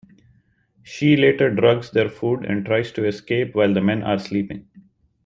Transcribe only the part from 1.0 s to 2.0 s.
later drugs